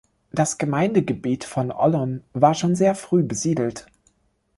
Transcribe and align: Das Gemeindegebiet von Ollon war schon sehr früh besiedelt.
Das 0.31 0.57
Gemeindegebiet 0.57 1.43
von 1.43 1.71
Ollon 1.71 2.23
war 2.33 2.55
schon 2.55 2.73
sehr 2.75 2.95
früh 2.95 3.21
besiedelt. 3.21 3.85